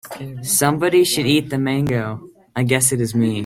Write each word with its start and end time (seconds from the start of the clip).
Somebody 0.41 1.03
should 1.03 1.27
eat 1.27 1.51
the 1.51 1.59
mango, 1.59 2.21
I 2.55 2.63
guess 2.63 2.91
it 2.91 2.99
is 3.01 3.13
me. 3.13 3.33